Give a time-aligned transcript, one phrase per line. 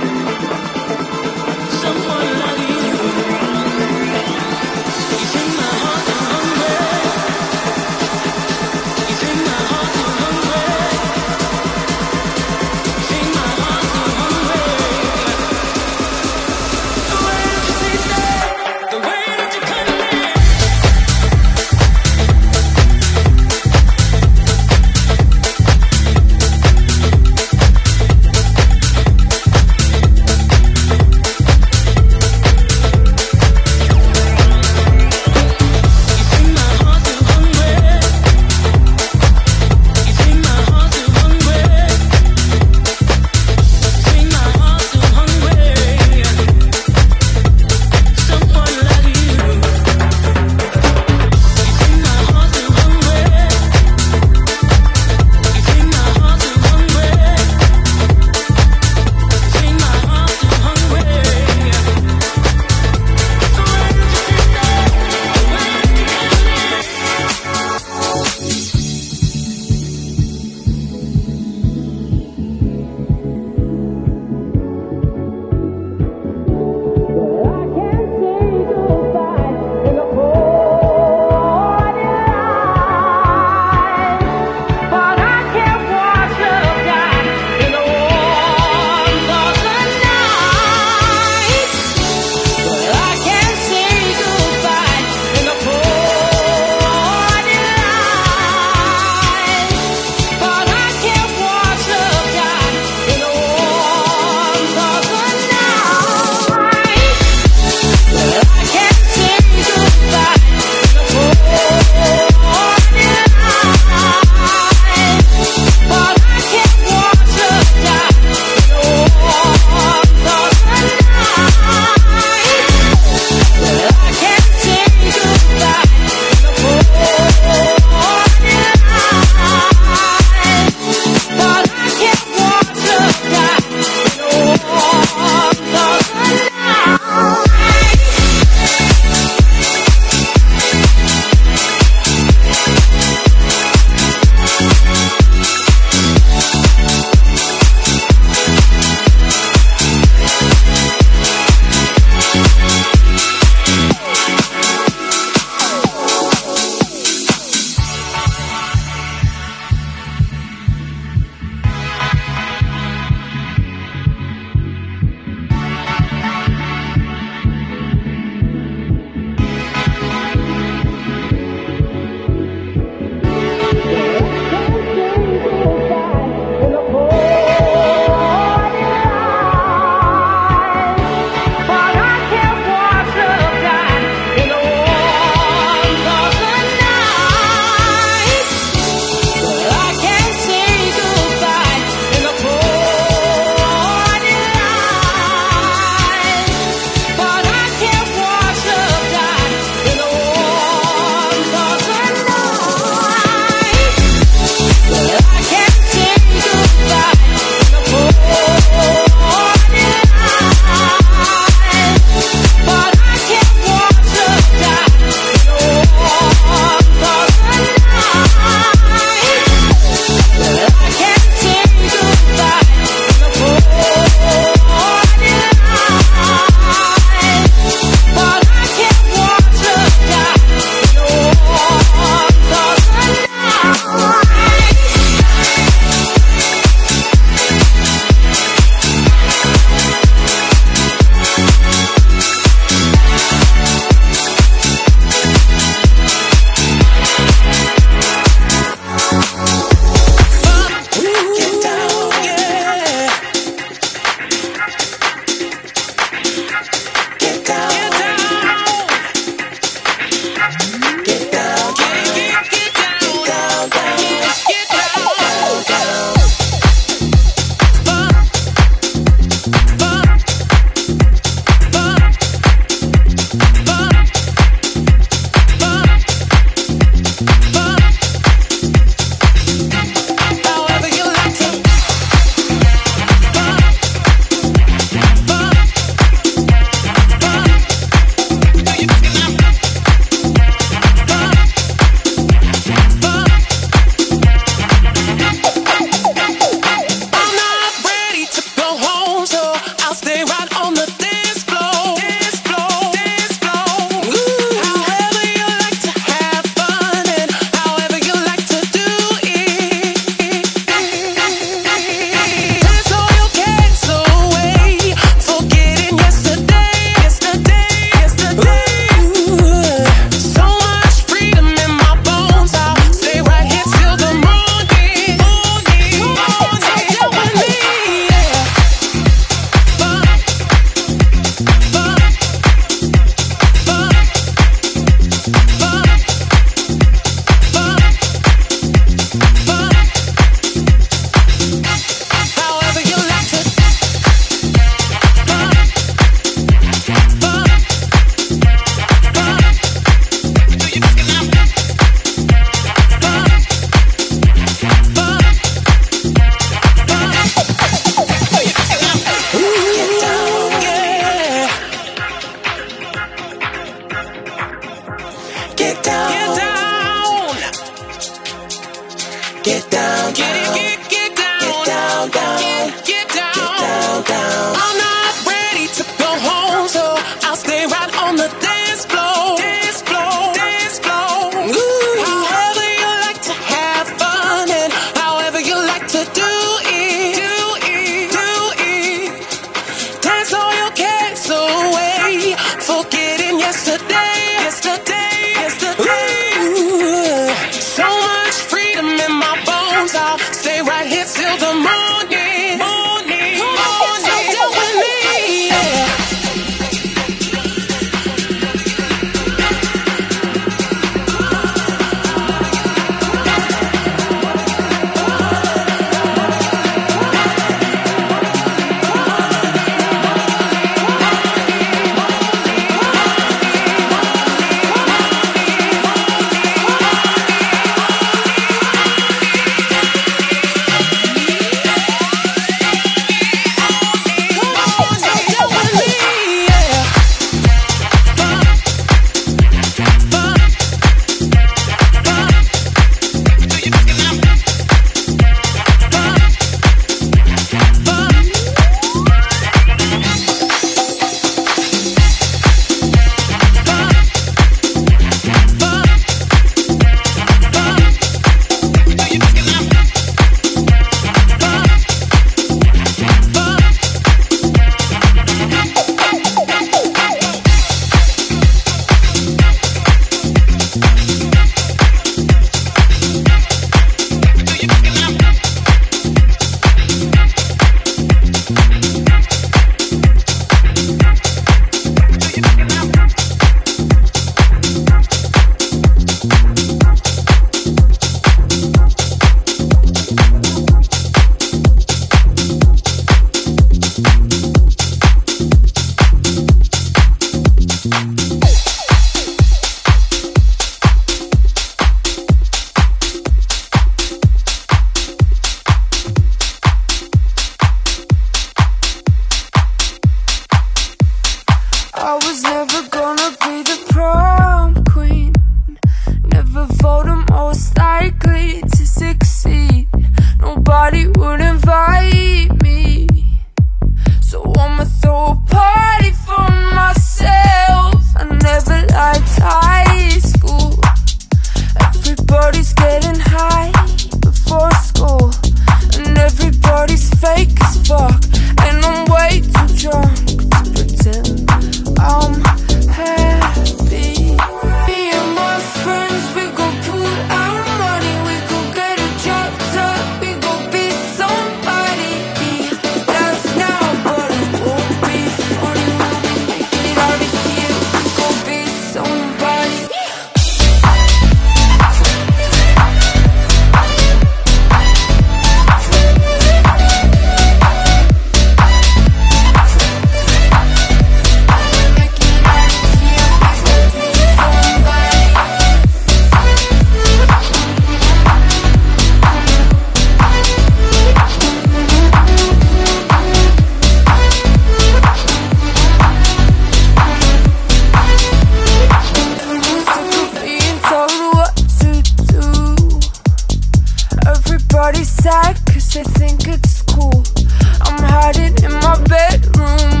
[596.98, 600.00] I'm hiding in my bedroom.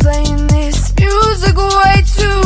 [0.00, 2.39] Playing this music way too